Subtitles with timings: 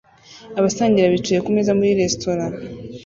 [0.59, 2.45] Abasangira bicaye kumeza muri resitora